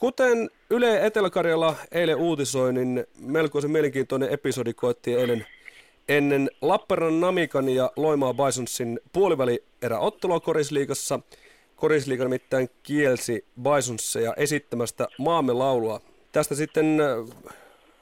Kuten 0.00 0.50
Yle 0.70 1.06
Etelä-Karjala 1.06 1.74
eilen 1.92 2.16
uutisoi, 2.16 2.72
niin 2.72 3.06
melkoisen 3.18 3.70
mielenkiintoinen 3.70 4.32
episodi 4.32 4.74
koettiin 4.74 5.18
eilen 5.18 5.46
ennen 6.08 6.50
Lappeenrannan 6.62 7.20
Namikan 7.20 7.68
ja 7.68 7.90
Loimaa 7.96 8.34
Bisonsin 8.34 9.00
puoliväli 9.12 9.64
ottelua 9.98 10.40
Korisliigassa. 10.40 11.20
Korisliiga 11.76 12.24
nimittäin 12.24 12.68
kielsi 12.82 13.44
Bisonsseja 13.62 14.34
esittämästä 14.36 15.08
maamme 15.18 15.52
laulua. 15.52 16.00
Tästä 16.32 16.54
sitten 16.54 17.00
äh, 17.00 17.36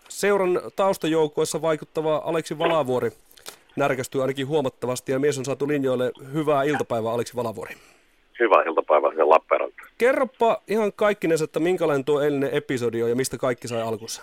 seuran 0.09 0.61
taustajoukkoissa 0.77 1.63
vaikuttava 1.63 2.23
Aleksi 2.25 2.59
Valavuori 2.59 3.11
närkästyy 3.77 4.21
ainakin 4.21 4.47
huomattavasti 4.47 5.13
ja 5.13 5.19
mies 5.19 5.39
on 5.39 5.45
saatu 5.45 5.69
linjoille. 5.69 6.13
Hyvää 6.33 6.63
iltapäivää 6.63 7.13
Aleksi 7.13 7.37
Valavuori. 7.37 7.75
Hyvää 8.41 8.63
iltapäivää 8.63 9.11
sinne 9.11 9.25
Lappeenrantaan. 9.25 9.78
Kerropa 9.99 10.63
ihan 10.69 10.93
kaikkinensa, 10.97 11.45
että 11.45 11.61
minkälainen 11.61 12.05
tuo 12.05 12.21
eilinen 12.21 12.55
episodi 12.55 13.03
on 13.03 13.11
ja 13.11 13.17
mistä 13.17 13.39
kaikki 13.39 13.69
sai 13.69 13.83
alkunsa? 13.83 14.23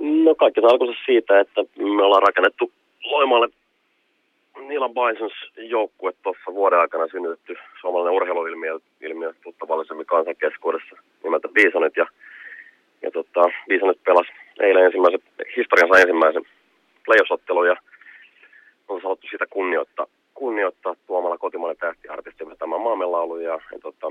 No 0.00 0.34
kaikki 0.34 0.60
sai 0.60 0.70
alkunsa 0.70 1.00
siitä, 1.06 1.40
että 1.40 1.60
me 1.78 2.02
ollaan 2.02 2.22
rakennettu 2.22 2.72
Loimaalle 3.04 3.48
Nilan 4.68 4.94
Bisons 4.94 5.32
joukkue 5.56 6.12
tuossa 6.22 6.54
vuoden 6.54 6.78
aikana 6.78 7.06
synnytetty 7.06 7.56
suomalainen 7.80 8.16
urheiluilmiö 8.16 8.78
ilmiö 9.00 9.34
tuttavallisemmin 9.42 10.06
kansan 10.06 10.36
keskuudessa 10.36 10.96
nimeltä 11.22 11.48
Bisonit. 11.48 11.96
Ja, 11.96 12.06
ja 13.02 13.10
tota, 13.10 13.42
Bisonit 13.68 14.04
pelasi 14.04 14.32
eilen 14.60 14.84
ensimmäisen, 14.84 15.20
historiansa 15.56 15.98
ensimmäisen 15.98 16.42
playoff 17.04 17.30
ja 17.68 17.76
on 18.88 19.02
haluttu 19.02 19.26
sitä 19.30 19.46
kunnioittaa, 19.50 20.06
kunnioittaa 20.34 20.96
tuomalla 21.06 21.38
kotimainen 21.38 21.76
tähtiartisti 21.76 22.46
vetämään 22.46 22.80
maamelaulu 22.80 23.36
ja, 23.36 23.60
ja 23.72 23.78
tota, 23.82 24.06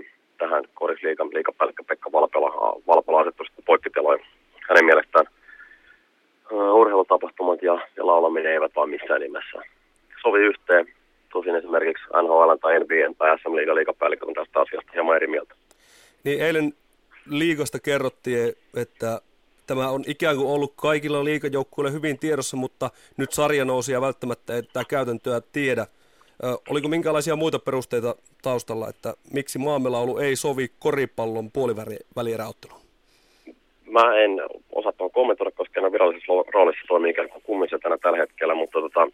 tähän 0.55 0.75
korisliikan 0.75 1.29
liikapäällikkö 1.33 1.83
Pekka 1.83 2.11
Valpela, 2.11 2.81
Valpela 2.87 3.19
asettui 3.21 3.45
sitten 3.45 3.65
poikkiteloin. 3.65 4.19
Hänen 4.69 4.85
mielestään 4.85 5.25
uh, 6.51 6.79
urheilutapahtumat 6.79 7.62
ja, 7.62 7.73
ja 7.97 8.07
laulaminen 8.07 8.51
eivät 8.51 8.71
vaan 8.75 8.89
missään 8.89 9.21
nimessä 9.21 9.62
sovi 10.21 10.39
yhteen. 10.39 10.87
Tosin 11.34 11.55
esimerkiksi 11.55 12.03
NHL 12.23 12.55
tai 12.62 12.79
NBA 12.79 13.15
tai 13.17 13.39
SM 13.39 13.55
Liiga 13.55 13.75
liikapäällikkö 13.75 14.25
on 14.25 14.34
tästä 14.34 14.59
asiasta 14.59 14.91
hieman 14.93 15.15
eri 15.15 15.27
mieltä. 15.27 15.55
Niin 16.23 16.41
eilen 16.41 16.73
liigasta 17.29 17.79
kerrottiin, 17.79 18.53
että 18.75 19.21
tämä 19.67 19.90
on 19.90 20.03
ikään 20.07 20.35
kuin 20.35 20.47
ollut 20.47 20.73
kaikilla 20.75 21.23
liikajoukkuilla 21.23 21.91
hyvin 21.91 22.19
tiedossa, 22.19 22.57
mutta 22.57 22.90
nyt 23.17 23.31
sarja 23.31 23.65
nousi 23.65 23.91
ja 23.91 24.01
välttämättä 24.01 24.55
ei 24.55 24.63
tätä 24.63 24.84
käytäntöä 24.87 25.41
tiedä. 25.51 25.87
Oliko 26.69 26.87
minkälaisia 26.87 27.35
muita 27.35 27.59
perusteita 27.59 28.15
taustalla, 28.49 28.90
että 28.90 29.13
miksi 29.34 29.60
maamelaulu 29.60 30.18
ei 30.18 30.35
sovi 30.35 30.68
koripallon 30.79 31.51
puolivälieräotteluun? 31.51 32.82
Mä 33.91 34.05
en 34.24 34.32
osaa 34.71 34.91
tuon 34.91 35.12
kommentoida, 35.12 35.52
koska 35.52 35.82
en 35.82 35.91
virallisessa 35.91 36.52
roolissa 36.54 36.87
toimii 36.87 37.12
ikään 37.12 37.29
kuin 37.29 37.43
kummisetänä 37.43 37.98
tällä 37.98 38.18
hetkellä, 38.18 38.55
mutta, 38.55 38.79
tota, 38.82 39.07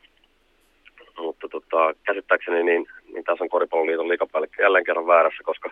mutta 1.18 1.48
tota, 1.50 1.94
käsittääkseni 2.04 2.64
niin, 2.64 2.88
niin 3.14 3.24
tässä 3.24 3.44
on 3.44 3.50
Koripalloliiton 3.50 4.08
liikapäällikkö 4.08 4.64
jälleen 4.64 4.84
kerran 4.84 5.08
väärässä, 5.08 5.44
koska 5.44 5.70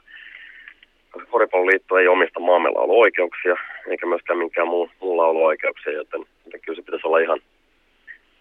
koska 1.11 1.31
Koripalloliitto 1.31 1.97
ei 1.97 2.07
omista 2.07 2.39
maamelauluoikeuksia, 2.39 3.55
eikä 3.87 4.05
myöskään 4.05 4.39
minkään 4.39 4.67
muu, 4.67 4.89
muu 4.99 5.17
lauluoikeuksia, 5.17 5.93
joten, 5.93 6.25
joten 6.45 6.61
kyllä 6.61 6.75
se 6.75 6.81
pitäisi 6.81 7.07
olla 7.07 7.19
ihan, 7.19 7.39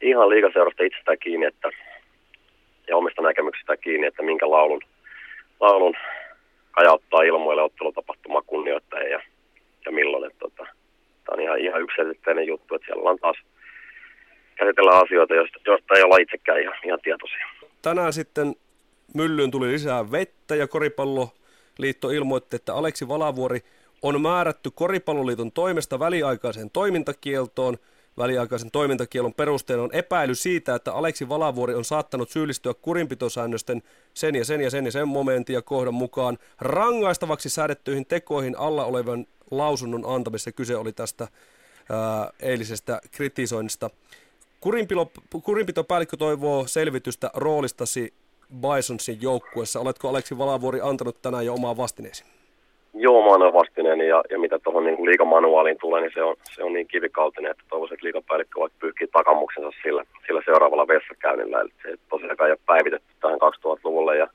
ihan 0.01 0.29
liikaseurasta 0.29 0.85
itsestään 0.85 1.19
kiinni, 1.19 1.47
että, 1.47 1.71
ja 2.89 2.97
omista 2.97 3.23
näkemyksistä 3.23 3.77
kiinni, 3.77 4.07
että 4.07 4.23
minkä 4.23 4.51
laulun, 4.51 4.81
laulun 5.61 5.95
kajauttaa 6.71 7.23
ilmoille 7.23 7.63
ottelutapahtuma 7.63 8.43
kunnioittajia 8.43 9.09
ja, 9.09 9.23
ja 9.87 9.93
milloin. 9.93 10.25
Että, 10.25 10.39
tota, 10.39 10.63
tämä 11.25 11.35
on 11.35 11.41
ihan, 11.41 11.59
ihan 11.59 11.83
yksiselitteinen 11.83 12.47
juttu, 12.47 12.75
että 12.75 12.87
siellä 12.87 13.11
on 13.11 13.19
taas 13.19 13.37
käsitellään 14.55 15.05
asioita, 15.05 15.35
joista, 15.35 15.59
joista 15.67 15.95
ei 15.95 16.03
olla 16.03 16.17
itsekään 16.17 16.61
ihan, 16.61 16.75
ihan 16.85 17.01
tietoisia. 17.03 17.47
Tänään 17.83 18.13
sitten 18.13 18.55
myllyyn 19.15 19.51
tuli 19.51 19.69
lisää 19.69 20.13
vettä 20.13 20.55
ja 20.55 20.69
koripallo 20.69 21.29
liitto 21.79 22.11
ilmoitti, 22.11 22.57
että 22.57 22.75
Aleksi 22.75 23.09
Valavuori 23.09 23.61
on 24.03 24.21
määrätty 24.21 24.71
Koripalloliiton 24.75 25.53
toimesta 25.53 25.99
väliaikaiseen 25.99 26.71
toimintakieltoon. 26.71 27.77
Väliaikaisen 28.19 28.71
toimintakielon 28.71 29.35
perusteena 29.35 29.83
on 29.83 29.93
epäily 29.93 30.35
siitä, 30.35 30.75
että 30.75 30.93
Aleksi 30.93 31.29
Valavuori 31.29 31.75
on 31.75 31.85
saattanut 31.85 32.31
syyllistyä 32.31 32.75
kurinpitosäännösten 32.75 33.83
sen 34.15 34.35
ja 34.35 34.45
sen 34.45 34.61
ja 34.61 34.71
sen 34.71 34.85
ja 34.85 34.93
sen 34.93 35.09
momentin 35.09 35.55
ja 35.55 35.63
kohdan 35.63 35.95
mukaan 35.95 36.39
rangaistavaksi 36.61 37.49
säädettyihin 37.49 38.07
tekoihin 38.07 38.59
alla 38.59 38.85
olevan 38.85 39.27
lausunnon 39.51 40.05
antamista. 40.07 40.53
Kyse 40.53 40.77
oli 40.77 40.93
tästä 40.93 41.29
ää, 41.91 42.31
eilisestä 42.41 43.01
kritisoinnista. 43.11 43.91
Kurinpitopäällikkö 45.43 46.17
toivoo 46.17 46.67
selvitystä 46.67 47.31
roolistasi 47.35 48.15
Bisonsin 48.61 49.23
joukkuessa. 49.23 49.81
Oletko 49.81 50.09
Aleksi 50.09 50.39
Valavuori 50.39 50.81
antanut 50.83 51.23
tänään 51.23 51.47
jo 51.47 51.55
omaa 51.55 51.77
vastineesi? 51.77 52.25
Joo, 53.01 53.23
mä 53.23 53.35
annan 53.35 53.53
vastineen 53.53 54.01
ja, 54.01 54.23
ja 54.31 54.39
mitä 54.39 54.59
tuohon 54.59 54.85
niin 54.85 55.05
liikamanuaaliin 55.05 55.79
tulee, 55.81 56.01
niin 56.01 56.11
se 56.15 56.23
on, 56.23 56.37
se 56.55 56.65
on 56.65 56.73
niin 56.73 56.89
kivikautinen, 56.89 57.51
että 57.51 57.63
toivoisin, 57.69 57.95
että 57.95 58.05
liikapäällikkö 58.05 58.61
voisi 58.61 58.75
pyyhkiä 58.79 59.07
takamuksensa 59.13 59.71
sillä, 59.83 60.05
sillä 60.27 60.43
seuraavalla 60.45 60.89
vessakäynnillä. 60.89 61.61
Eli 61.61 61.71
se 61.83 61.89
tosiaan 62.09 62.37
ei 62.41 62.51
ole 62.51 62.67
päivitetty 62.67 63.13
tähän 63.21 63.39
2000-luvulle 63.39 64.17
ja, 64.17 64.29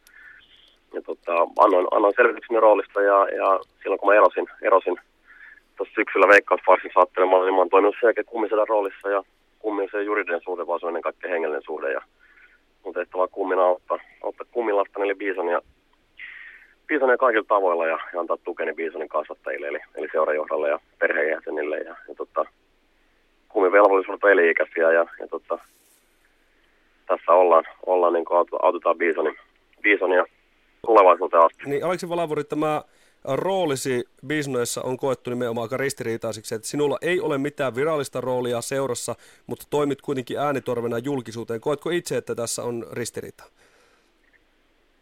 ja 0.94 1.02
tota, 1.02 1.34
annoin, 1.60 1.88
annoin 1.92 2.14
selvityksen 2.16 2.62
roolista 2.62 3.02
ja, 3.02 3.28
ja 3.40 3.60
silloin 3.82 4.00
kun 4.00 4.10
mä 4.10 4.16
erosin, 4.16 4.48
erosin 4.62 4.98
tuossa 5.78 5.96
syksyllä 5.96 6.28
Veikkausfarsin 6.28 6.92
saattelemaan, 6.94 7.46
niin 7.46 7.54
mä 7.54 7.60
oon 7.60 7.70
toiminut 7.70 7.96
sen 8.00 8.08
jälkeen 8.08 8.26
kummisella 8.26 8.66
roolissa 8.66 9.10
ja 9.10 9.24
kummin 9.60 9.90
se 9.92 10.04
juridinen 10.04 10.42
suhde, 10.44 10.68
vaan 10.68 10.80
se 10.80 10.86
on 10.86 10.90
ennen 10.90 11.08
kaikkea 11.10 11.32
hengellinen 11.32 11.66
suhde 11.66 11.92
ja 11.92 12.02
mun 12.84 12.94
tehtävä 12.94 13.28
kummina 13.28 13.64
auttaa, 13.64 13.98
auttaa 14.24 14.48
kummilasta 14.52 15.04
eli 15.04 15.16
Biisonia, 15.16 15.62
Biisonia 16.88 17.18
kaikilla 17.18 17.46
tavoilla 17.48 17.88
ja, 17.88 18.00
ja 18.14 18.20
antaa 18.20 18.38
tukeni 18.44 18.74
Biisonin 18.74 19.10
kasvattajille, 19.10 19.68
eli, 19.68 19.80
eli 19.96 20.08
seurajohdalle 20.12 20.70
ja 20.70 20.80
perheenjäsenille. 21.00 21.78
Ja, 21.78 21.96
ja 22.08 22.16
tota, 22.18 22.46
kummin 23.50 23.72
velvollisuudet 23.72 24.24
on 24.24 24.32
eli-ikäisiä 24.32 24.92
ja, 24.92 25.06
ja 25.20 25.28
tota, 25.28 25.60
tässä 27.08 27.32
ollaan, 27.32 27.64
ollaan 27.86 28.14
niin 28.14 28.26
autetaan 28.62 28.98
Biisonin, 28.98 29.36
Biisonia 29.82 30.26
tulevaisuuteen 30.86 31.44
asti. 31.44 31.64
Niin 31.66 31.86
Aleksi 31.86 32.10
Valavuri, 32.10 32.44
tämä 32.44 32.82
roolisi 33.24 34.04
bisnoessa 34.28 34.82
on 34.82 34.98
koettu 34.98 35.30
nimenomaan 35.30 35.66
aika 35.66 35.78
ristiriitaisiksi, 35.78 36.56
että 36.56 36.68
sinulla 36.68 36.98
ei 37.02 37.20
ole 37.20 37.38
mitään 37.38 37.76
virallista 37.76 38.22
roolia 38.22 38.62
seurassa, 38.62 39.16
mutta 39.48 39.66
toimit 39.70 40.02
kuitenkin 40.02 40.40
äänitorvena 40.40 40.98
julkisuuteen. 40.98 41.62
Koetko 41.62 41.90
itse, 41.90 42.18
että 42.18 42.36
tässä 42.36 42.64
on 42.64 42.88
ristiriita? 42.92 43.44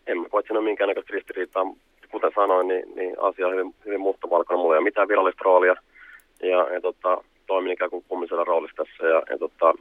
En 0.08 0.18
mä 0.18 0.30
koe, 0.30 0.40
että 0.40 0.62
minkäännäköistä 0.62 1.14
ristiriitaa. 1.14 1.64
Kuten 2.12 2.32
sanoin, 2.36 2.68
niin, 2.68 2.96
niin 2.96 3.16
asia 3.20 3.48
on 3.48 3.54
hyvin, 3.54 3.76
hyvin 3.86 4.00
mustavalkoinen. 4.00 4.60
Mulla 4.60 4.76
ei 4.76 4.78
ole 4.78 4.84
mitään 4.84 5.08
virallista 5.08 5.44
roolia 5.44 5.76
ja, 6.42 6.74
ja 6.74 6.82
tota, 6.82 7.24
toimin 7.48 7.72
ikään 7.72 7.92
kuin 7.92 8.06
kummisella 8.08 8.44
roolissa 8.44 8.84
tässä 8.84 9.08
ja, 9.08 9.24
ja 9.30 9.38
tota, 9.38 9.74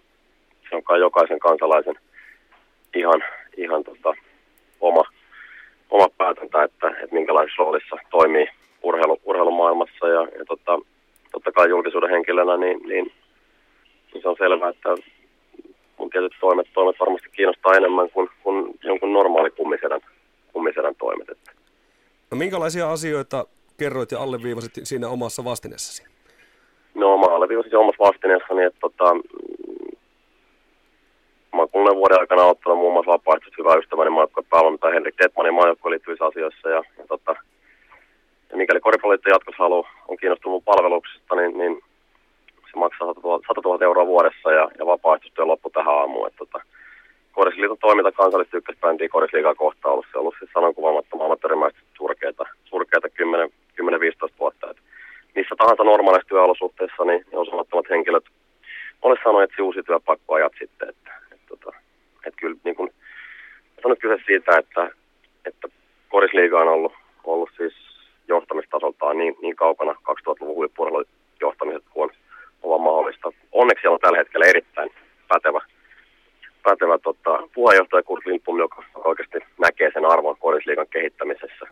se 0.70 0.76
on 0.76 0.82
kai 0.82 1.00
jokaisen 1.00 1.38
kansalaisen 1.38 1.94
ihan, 2.94 3.24
ihan 3.56 3.84
tota, 3.84 4.14
oma 4.80 5.04
oma 5.90 6.06
päätäntä, 6.18 6.62
että, 6.62 6.88
että 6.88 7.14
minkälaisessa 7.14 7.62
roolissa 7.62 7.96
toimii 8.10 8.46
urheilu, 8.82 9.20
urheilumaailmassa 9.24 10.08
ja, 10.08 10.20
ja 10.20 10.44
tota, 10.48 10.78
totta 11.32 11.52
kai 11.52 11.68
julkisuuden 11.68 12.10
henkilönä, 12.10 12.56
niin, 12.56 12.80
niin, 12.88 13.12
niin 14.12 14.22
se 14.22 14.28
on 14.28 14.36
selvää, 14.38 14.68
että 14.68 14.88
tietyt 16.10 16.32
toimet, 16.40 16.66
toimet 16.74 17.00
varmasti 17.00 17.28
kiinnostaa 17.32 17.74
enemmän 17.74 18.10
kuin, 18.10 18.28
kuin 18.42 18.74
jonkun 18.82 19.12
normaali 19.12 19.50
kummisedän, 19.50 20.00
kummisedän 20.52 20.94
toimet. 20.94 21.28
Että. 21.28 21.52
No 22.30 22.36
minkälaisia 22.36 22.90
asioita 22.92 23.46
kerroit 23.76 24.12
ja 24.12 24.20
alleviivasit 24.20 24.72
siinä 24.82 25.08
omassa 25.08 25.44
vastineessasi? 25.44 26.02
No 26.94 27.18
mä 27.18 27.34
alleviivasin 27.34 27.76
omassa 27.76 28.04
vastineessani, 28.04 28.64
että 28.64 28.80
tota, 28.80 29.14
mä 31.54 31.58
oon 31.62 31.70
kuluneen 31.70 31.96
vuoden 31.96 32.20
aikana 32.20 32.44
ottanut 32.44 32.78
muun 32.78 32.92
muassa 32.92 33.12
vapaaehtoisesti 33.12 33.62
hyvää 33.62 33.76
ystäväni 33.76 34.10
Markko 34.10 34.42
Palon 34.50 34.78
tai 34.78 34.92
Henrik 34.92 35.14
Tetmanin 35.16 35.54
maajoukkoon 35.54 35.90
liittyvissä 35.90 36.26
asioissa. 36.26 36.68
Ja, 36.68 36.82
ja, 36.98 37.04
tota, 37.08 37.34
ja 38.50 38.56
mikäli 38.56 38.80
koripalliitto 38.80 39.30
jatkossa 39.30 39.62
halu, 39.62 39.86
on 40.08 40.16
kiinnostunut 40.16 40.54
mun 40.54 40.68
palveluksesta, 40.70 41.34
niin, 41.36 41.58
niin 41.58 41.82
se 42.70 42.76
maksaa 42.76 43.06
100 43.08 43.20
000, 43.20 43.42
100 43.48 43.60
000 43.64 43.84
euroa 43.84 44.06
vuodessa 44.06 44.52
ja, 44.52 44.70
ja 44.78 45.46
loppu 45.46 45.70
tähän 45.70 45.94
aamuun. 45.94 46.26
Että, 46.26 46.38
tota, 46.38 46.60
Korisliiton 47.32 47.78
toiminta 47.90 48.12
kansallista 48.12 48.56
ykkösbändiä 48.56 49.08
Korisliigaa 49.08 49.54
kohtaan 49.54 49.92
ollut. 49.92 50.06
Se 50.12 50.18
on 50.18 50.20
ollut 50.20 50.34
siis 50.38 50.50
sanonkuvaamattoman 50.54 51.26
amatöörimäistä 51.26 51.80
surkeita, 51.96 52.44
surkeita 52.64 53.08
10-15 53.08 53.12
vuotta. 54.38 54.70
Et 54.70 54.76
missä 55.34 55.54
tahansa 55.58 55.84
normaalissa 55.84 56.28
työolosuhteissa 56.28 57.04
niin 57.04 57.24
osaamattomat 57.32 57.90
henkilöt 57.90 58.24
olisi 59.02 59.22
sanonut, 59.22 59.42
että 59.42 59.62
uusi 59.62 59.82
työpaikka 59.82 60.34
ajat 60.34 60.52
sitten. 60.58 60.88
Että, 60.88 61.12
tota, 61.48 61.70
että 62.26 62.40
kyllä 62.40 62.56
niin 62.64 62.76
kuin, 62.76 62.90
on 63.84 63.90
nyt 63.90 64.00
kyse 64.00 64.18
siitä, 64.26 64.58
että, 64.58 64.90
että 65.44 65.68
korisliiga 66.08 66.60
on 66.60 66.68
ollut, 66.68 66.92
ollut 67.24 67.50
siis 67.56 67.74
johtamistasoltaan 68.28 69.18
niin, 69.18 69.36
niin 69.42 69.56
kaukana 69.56 69.92
2000-luvun 69.92 70.56
huippuurheilun 70.56 71.04
johtamiset 71.40 71.84
kuin 71.90 72.10
on, 72.62 72.80
mahdollista. 72.80 73.32
Onneksi 73.52 73.82
siellä 73.82 73.94
on 73.94 74.00
tällä 74.00 74.18
hetkellä 74.18 74.46
erittäin 74.46 74.69
puheenjohtaja 77.60 78.02
Kurt 78.02 78.26
Lindblom, 78.26 78.58
joka 78.58 78.84
oikeasti 78.94 79.38
näkee 79.58 79.90
sen 79.94 80.04
arvon 80.04 80.36
korisliigan 80.38 80.86
kehittämisessä. 80.90 81.64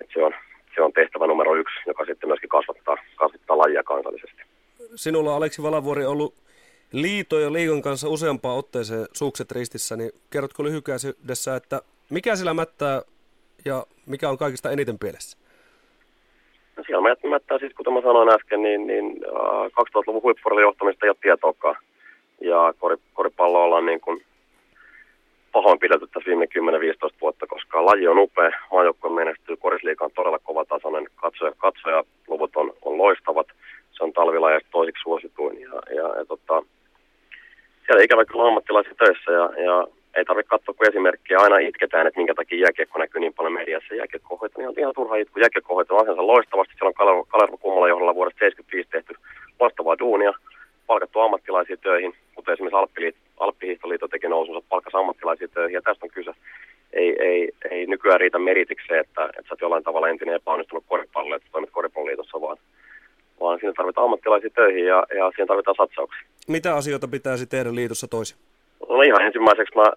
Et 0.00 0.08
se, 0.14 0.24
on, 0.24 0.32
se 0.74 0.82
on 0.82 0.92
tehtävä 0.92 1.26
numero 1.26 1.54
yksi, 1.54 1.74
joka 1.86 2.04
sitten 2.04 2.28
myöskin 2.28 2.48
kasvattaa, 2.48 2.96
kasvattaa 3.16 3.58
lajia 3.58 3.82
kansallisesti. 3.82 4.42
Sinulla 4.94 5.36
Aleksi 5.36 5.62
Valavuori 5.62 6.04
ollut 6.06 6.34
liito 6.92 7.38
ja 7.38 7.52
liigon 7.52 7.82
kanssa 7.82 8.08
useampaan 8.08 8.58
otteeseen 8.58 9.06
sukset 9.12 9.52
ristissä, 9.52 9.96
niin 9.96 10.10
kerrotko 10.30 10.64
lyhykäisyydessä, 10.64 11.56
että 11.56 11.82
mikä 12.10 12.36
sillä 12.36 12.54
mättää 12.54 13.02
ja 13.64 13.86
mikä 14.06 14.28
on 14.28 14.38
kaikista 14.38 14.70
eniten 14.70 14.98
pielessä? 14.98 15.38
No 16.76 16.82
siellä 16.86 17.30
mättää 17.30 17.58
siis, 17.58 17.74
kuten 17.74 17.92
mä 17.92 18.00
sanoin 18.00 18.34
äsken, 18.34 18.62
niin, 18.62 18.86
niin 18.86 19.06
äh, 19.06 19.66
2000-luvun 19.66 20.22
huippurille 20.22 20.62
johtamista 20.62 21.06
ei 21.06 21.10
ole 21.10 21.16
tietoakaan. 21.22 21.76
Ja 22.40 22.74
kor, 22.78 22.98
koripallo 23.14 23.64
ollaan 23.64 23.86
niin 23.86 24.00
kuin 24.00 24.20
pahoinpidelty 25.58 26.06
tässä 26.06 26.28
viime 26.30 26.44
10-15 26.44 27.14
vuotta, 27.20 27.46
koska 27.46 27.86
laji 27.86 28.08
on 28.08 28.18
upea, 28.18 28.50
maajoukkue 28.72 29.10
menestyy, 29.10 29.56
korisliika 29.56 30.04
on 30.04 30.10
todella 30.14 30.38
kova 30.38 30.64
tasoinen, 30.64 31.06
katsoja, 31.16 31.52
katsoja 31.64 32.04
luvut 32.28 32.56
on, 32.56 32.72
on 32.82 32.98
loistavat, 32.98 33.46
se 33.92 34.04
on 34.04 34.12
talvilajasta 34.12 34.68
toisiksi 34.70 35.02
suosituin 35.02 35.60
ja, 35.60 35.74
ja, 35.98 36.06
ja 36.18 36.24
tota, 36.32 36.62
siellä 37.84 38.04
ikävä 38.04 38.24
kyllä 38.24 38.46
ammattilaisia 38.46 38.94
töissä 38.94 39.30
ja, 39.32 39.46
ja 39.66 39.86
ei 40.16 40.24
tarvitse 40.24 40.50
katsoa 40.50 40.74
kuin 40.74 40.88
esimerkkiä. 40.88 41.38
Aina 41.38 41.58
itketään, 41.58 42.06
että 42.06 42.20
minkä 42.20 42.34
takia 42.34 42.64
jääkiekko 42.64 42.98
näkyy 42.98 43.20
niin 43.20 43.34
paljon 43.34 43.58
mediassa. 43.60 43.94
Jääkiekkohoito 43.94 44.54
niin 44.58 44.68
on 44.68 44.74
ihan 44.78 44.94
turha 44.94 45.16
itku. 45.16 45.38
Jääkiekkohoito 45.38 45.94
on 45.94 46.02
asiansa 46.02 46.26
loistavasti. 46.26 46.74
Siellä 46.74 47.10
on 47.10 47.26
Kalervo 47.26 47.56
Kummola 47.56 47.88
johdolla 47.88 48.14
vuodesta 48.14 48.38
75 48.38 48.90
tehty 48.90 49.14
loistavaa 49.60 49.98
duunia. 49.98 50.32
Palkattu 50.86 51.20
ammattilaisia 51.20 51.76
töihin, 51.76 52.14
kuten 52.48 52.54
esimerkiksi 52.54 52.76
Alppiliit, 52.76 53.16
Alppihiihtoliitto 53.40 54.08
teki 54.08 54.28
nousunsa, 54.28 54.66
palkkas 54.68 54.94
ammattilaisia 54.94 55.48
töihin. 55.48 55.74
Ja 55.74 55.82
tästä 55.82 56.06
on 56.06 56.10
kyse. 56.10 56.30
Ei, 56.92 57.16
ei, 57.22 57.50
ei 57.70 57.86
nykyään 57.86 58.20
riitä 58.20 58.38
meritikseen, 58.38 59.00
että, 59.00 59.24
että 59.24 59.42
sä 59.42 59.48
oot 59.50 59.60
jollain 59.60 59.84
tavalla 59.84 60.08
entinen 60.08 60.34
epäonnistunut 60.34 60.84
koripallo, 60.88 61.36
että 61.36 61.48
toimit 61.52 61.70
koripalloliitossa, 61.70 62.40
vaan, 62.40 62.56
vaan 63.40 63.58
siinä 63.60 63.72
tarvitaan 63.76 64.04
ammattilaisia 64.04 64.50
töihin 64.50 64.86
ja, 64.86 65.06
ja 65.16 65.32
siinä 65.34 65.46
tarvitaan 65.46 65.74
satsauksia. 65.76 66.22
Mitä 66.48 66.76
asioita 66.76 67.08
pitäisi 67.08 67.46
tehdä 67.46 67.74
liitossa 67.74 68.08
toisin? 68.08 68.38
No 68.88 69.02
ihan 69.02 69.22
ensimmäiseksi 69.22 69.74
mä 69.74 69.92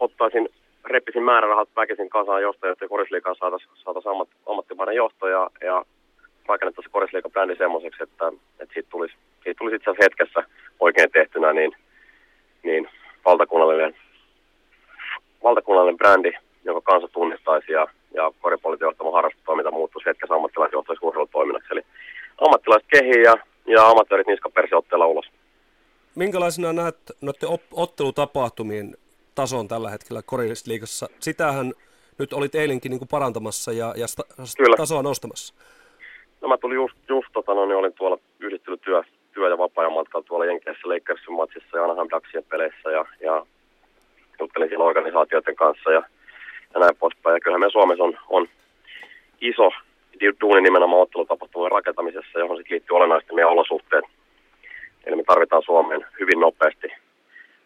ottaisin, 0.00 0.48
reppisin 0.84 1.22
määrärahat 1.22 1.68
väkisin 1.76 2.08
kasaan 2.08 2.42
josta, 2.42 2.66
jotta 2.66 2.88
korisliikaan 2.88 3.36
saataisiin 3.38 3.70
saatais 3.74 4.06
ammat, 4.06 4.28
ammattimainen 4.46 4.96
johto 4.96 5.28
ja, 5.28 5.50
ja 5.60 5.84
rakennettaisiin 6.46 6.92
korisliikan 6.92 7.32
brändi 7.32 7.56
semmoiseksi, 7.56 8.02
että, 8.02 8.32
että 8.60 8.74
siitä 8.74 8.88
tulisi, 8.90 9.14
siitä 9.42 9.58
tulisi 9.58 9.76
itse 9.76 9.90
asiassa 9.90 10.04
hetkessä 10.04 10.40
oikein 10.80 11.10
tehtynä 11.10 11.52
niin, 11.52 11.72
niin 12.62 12.88
valtakunnallinen, 13.24 13.96
valtakunnallinen 15.42 15.98
brändi, 15.98 16.32
jonka 16.64 16.92
kansa 16.92 17.08
tunnistaisi 17.08 17.72
ja, 17.72 17.86
ja 18.14 18.32
koripallitin 18.40 18.84
johtama 18.84 19.12
harrastustoiminta 19.12 19.70
muuttuisi 19.70 20.08
hetkessä 20.08 20.34
ammattilaisjohtoisi 20.34 21.06
urheilutoiminnaksi. 21.06 21.68
Eli 21.72 21.82
ammattilaiset 22.40 22.88
kehiin 22.90 23.22
ja, 23.22 23.34
ja 23.66 23.88
amatöörit 23.88 24.26
niskapersi 24.26 24.74
otteella 24.74 25.06
ulos. 25.06 25.26
Minkälaisena 26.14 26.72
näet 26.72 26.96
noiden 27.20 27.48
ottelutapahtumien 27.72 28.96
tason 29.34 29.68
tällä 29.68 29.90
hetkellä 29.90 30.22
korillisliigassa? 30.22 31.08
Sitähän 31.20 31.72
nyt 32.18 32.32
olit 32.32 32.54
eilenkin 32.54 32.90
niin 32.90 32.98
kuin 32.98 33.08
parantamassa 33.08 33.72
ja, 33.72 33.94
ja 33.96 34.06
sta, 34.06 34.22
Kyllä. 34.56 34.76
tasoa 34.76 35.02
nostamassa. 35.02 35.54
No 36.42 36.48
mä 36.48 36.58
tulin 36.58 36.74
just, 36.74 36.96
just 37.08 37.28
tota, 37.32 37.54
no, 37.54 37.66
niin 37.66 37.76
olin 37.76 37.92
tuolla 37.92 38.18
yhdistynyt 38.40 38.80
työ, 38.80 39.48
ja 39.50 39.58
vapaa-ajan 39.58 40.06
tuolla 40.28 40.44
Jenkeissä 40.44 40.88
Lakersin 40.88 41.34
matsissa 41.34 41.76
ja 41.76 41.84
Anaheim 41.84 42.08
Ducksien 42.10 42.44
peleissä 42.44 42.90
ja, 42.90 43.04
ja 43.20 43.46
juttelin 44.40 44.68
siellä 44.68 44.84
organisaatioiden 44.84 45.56
kanssa 45.56 45.90
ja, 45.90 46.02
ja 46.74 46.80
näin 46.80 46.96
poispäin. 46.96 47.34
Ja 47.34 47.40
kyllähän 47.40 47.60
meidän 47.60 47.72
Suomessa 47.72 48.04
on, 48.04 48.18
on 48.28 48.48
iso 49.40 49.70
duuni 50.40 50.62
nimenomaan 50.62 51.02
ottelutapahtumien 51.02 51.72
rakentamisessa, 51.72 52.38
johon 52.38 52.56
sitten 52.56 52.74
liittyy 52.74 52.96
olennaisesti 52.96 53.34
meidän 53.34 53.52
olosuhteet. 53.52 54.04
Eli 55.04 55.16
me 55.16 55.22
tarvitaan 55.26 55.62
Suomeen 55.62 56.06
hyvin 56.20 56.40
nopeasti, 56.40 56.88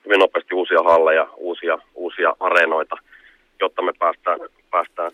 hyvin 0.04 0.18
nopeasti 0.18 0.54
uusia 0.54 0.82
halleja, 0.82 1.28
uusia, 1.36 1.78
uusia 1.94 2.36
areenoita, 2.40 2.96
jotta 3.60 3.82
me 3.82 3.92
päästään, 3.98 4.40
päästään, 4.70 5.12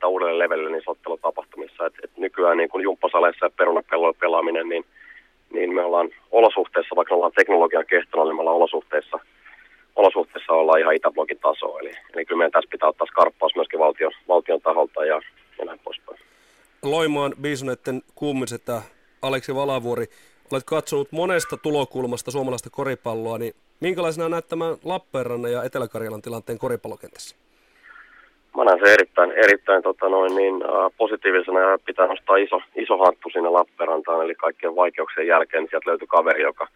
päästään 0.00 0.12
uudelle 0.12 0.38
levelille 0.38 0.70
niissä 0.70 0.90
ottelutapahtumissa. 0.90 1.86
Et, 1.86 1.94
et 2.04 2.10
nykyään 2.16 2.56
niin 2.56 2.68
kuin 2.68 2.82
jumppasaleissa 2.82 3.46
ja 3.46 3.50
perunapelloilla 3.50 4.18
pelaaminen, 4.20 4.68
niin, 4.68 4.84
niin 5.52 5.74
me 5.74 5.84
ollaan 5.84 6.08
olosuhteissa, 6.30 6.96
vaikka 6.96 7.14
me 7.14 7.16
ollaan 7.16 7.32
teknologian 7.32 7.86
kehtona, 7.86 8.24
niin 8.24 8.36
me 8.36 8.40
ollaan 8.40 8.56
olosuhteissa, 8.56 9.18
olosuhteissa 9.96 10.52
ollaan 10.52 10.80
ihan 10.80 10.94
Itäblogin 10.94 11.38
taso. 11.38 11.78
Eli, 11.78 11.92
eli 12.14 12.24
kyllä 12.24 12.38
meidän 12.38 12.52
tässä 12.52 12.70
pitää 12.70 12.88
ottaa 12.88 13.06
skarppaus 13.06 13.56
myöskin 13.56 13.80
valtion, 13.80 14.12
valtion 14.28 14.60
taholta 14.60 15.04
ja, 15.04 15.20
ja 15.58 15.64
näin 15.64 15.78
poispäin. 15.84 16.18
Loimaan 16.82 17.32
Biisonetten 17.40 18.02
kuumisetä 18.14 18.82
Aleksi 19.22 19.54
Valavuori, 19.54 20.06
olet 20.52 20.64
katsonut 20.66 21.12
monesta 21.12 21.56
tulokulmasta 21.56 22.30
suomalaista 22.30 22.70
koripalloa, 22.70 23.38
niin 23.38 23.54
minkälaisena 23.80 24.28
näet 24.28 24.48
tämän 24.48 24.76
Lappeenrannan 24.84 25.52
ja 25.52 25.64
Etelä-Karjalan 25.64 26.22
tilanteen 26.22 26.58
koripallokentässä? 26.58 27.39
Mä 28.56 28.64
näen 28.64 28.78
se 28.84 28.92
erittäin, 28.92 29.30
erittäin 29.30 29.82
tota 29.82 30.08
noin, 30.08 30.34
niin, 30.34 30.54
uh, 30.54 30.92
positiivisena 30.96 31.60
ja 31.60 31.78
pitää 31.84 32.06
nostaa 32.06 32.36
iso, 32.36 32.62
iso 32.76 32.98
hattu 32.98 33.30
sinne 33.32 33.48
Lappeenrantaan, 33.48 34.24
eli 34.24 34.34
kaikkien 34.34 34.76
vaikeuksien 34.76 35.26
jälkeen 35.26 35.62
niin 35.62 35.70
sieltä 35.70 35.90
löytyi 35.90 36.06
kaveri, 36.06 36.42
joka, 36.42 36.68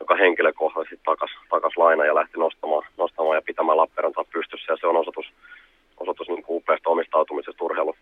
joka 0.00 0.16
henkilökohtaisesti 0.16 1.00
takas, 1.04 1.30
takas 1.50 1.72
laina 1.76 2.04
ja 2.04 2.14
lähti 2.14 2.38
nostamaan, 2.38 2.82
nostamaan 2.98 3.36
ja 3.36 3.42
pitämään 3.42 3.78
Lappeenrantaa 3.78 4.24
pystyssä. 4.32 4.72
Ja 4.72 4.76
se 4.80 4.86
on 4.86 4.96
osoitus, 4.96 5.32
osoitus 5.96 6.28
niin 6.28 6.44
upeasta 6.48 6.90
omistautumisesta 6.90 7.64
urheilu, 7.64 7.94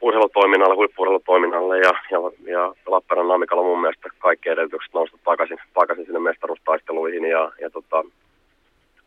urheilutoiminnalle, 0.00 0.74
huippuurheilutoiminnalle 0.74 1.78
ja, 1.78 1.92
ja, 2.10 2.18
ja 2.52 2.74
Lappeenrannan 2.86 3.34
Namikalla 3.34 3.62
on 3.62 3.68
mun 3.68 3.80
mielestä 3.80 4.08
kaikki 4.18 4.48
edellytykset 4.48 4.94
nousta 4.94 5.18
takaisin, 5.24 5.58
takaisin 5.74 6.04
sinne 6.04 6.20
mestaruustaisteluihin. 6.20 7.24
Ja, 7.24 7.52
ja 7.60 7.70
tota, 7.70 8.04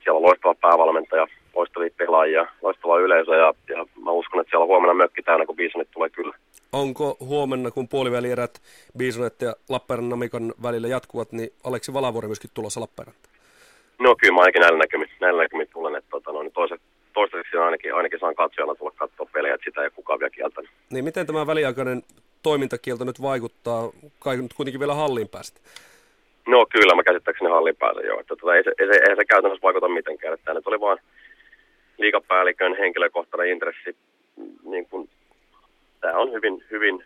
siellä 0.03 0.17
on 0.17 0.23
loistava 0.23 0.55
päävalmentaja, 0.55 1.27
loistavia 1.57 1.89
pelaajia, 1.97 2.47
loistava 2.61 2.99
yleisö 2.99 3.35
ja, 3.35 3.53
ja 3.69 3.85
mä 4.05 4.11
uskon, 4.11 4.41
että 4.41 4.49
siellä 4.51 4.63
on 4.63 4.67
huomenna 4.67 4.93
mökki 4.93 5.23
täynnä, 5.23 5.45
kun 5.45 5.55
Bisonit 5.55 5.91
tulee 5.91 6.09
kyllä. 6.09 6.35
Onko 6.73 7.17
huomenna, 7.19 7.71
kun 7.71 7.87
puolivälierät 7.87 8.61
Bisonet 8.97 9.41
ja 9.41 9.55
Lappeenrannan 9.69 10.09
Namikan 10.09 10.53
välillä 10.63 10.87
jatkuvat, 10.87 11.31
niin 11.31 11.49
Aleksi 11.63 11.93
Valavuori 11.93 12.27
myöskin 12.27 12.49
tulossa 12.53 12.81
Lappeenrantaan? 12.81 13.33
No 13.99 14.15
kyllä 14.15 14.33
mä 14.33 14.41
ainakin 14.41 14.61
näillä 14.61 14.79
näkymin, 14.79 15.09
näillä 15.21 15.43
näkymin 15.43 15.67
tulen, 15.73 15.95
että 15.95 16.09
tota, 16.09 16.31
no, 16.31 16.43
niin 16.43 16.53
toiset, 16.53 16.81
toistaiseksi 17.13 17.57
ainakin, 17.57 17.95
ainakin 17.95 18.19
saan 18.19 18.35
katsojana 18.35 18.75
tulla 18.75 18.91
katsoa 18.95 19.29
pelejä, 19.33 19.53
että 19.55 19.65
sitä 19.65 19.83
ei 19.83 19.89
kukaan 19.89 20.19
vielä 20.19 20.29
kieltänyt. 20.29 20.71
Niin 20.89 21.03
miten 21.03 21.27
tämä 21.27 21.47
väliaikainen 21.47 22.03
toimintakielto 22.43 23.03
nyt 23.03 23.21
vaikuttaa, 23.21 23.89
kai 24.19 24.37
nyt 24.37 24.53
kuitenkin 24.53 24.79
vielä 24.79 24.93
hallin 24.93 25.29
päästä? 25.29 25.61
No 26.47 26.65
kyllä, 26.65 26.95
mä 26.95 27.03
käsittääkseni 27.03 27.49
hallin 27.49 27.75
pääsen 27.75 28.05
jo. 28.05 28.19
Että, 28.19 28.35
tota, 28.35 28.55
ei, 28.55 28.63
se, 28.63 28.71
ei, 28.79 28.87
se, 28.87 28.99
ei 29.09 29.15
se 29.15 29.25
käytännössä 29.25 29.63
vaikuta 29.63 29.87
mitenkään. 29.89 30.33
Että 30.33 30.53
nyt 30.53 30.67
oli 30.67 30.79
vain 30.79 30.99
liikapäällikön 31.97 32.77
henkilökohtainen 32.77 33.49
intressi. 33.49 33.95
Niin 34.63 34.85
kun, 34.89 35.09
tämä 36.01 36.17
on 36.19 36.31
hyvin, 36.31 36.63
hyvin, 36.71 37.03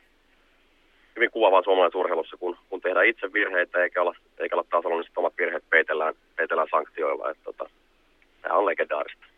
hyvin 1.16 1.32
kuvaavaa 1.32 1.64
suomalaisessa 1.64 2.00
urheilussa, 2.00 2.38
kun, 2.38 2.58
kun 2.70 2.82
tehdään 2.82 3.06
itse 3.06 3.34
virheitä 3.34 3.84
eikä 3.84 4.02
olla, 4.02 4.16
eikä 4.40 4.56
olla 4.56 4.68
tasolla, 4.70 5.02
niin 5.02 5.12
omat 5.16 5.34
virheet 5.38 5.64
peitellään, 5.70 6.14
peitellään 6.36 6.68
sanktioilla. 6.72 7.32
Että, 7.32 7.44
tota, 7.44 7.70
tämä 8.42 8.56
on 8.56 8.66
legendaarista. 8.66 9.26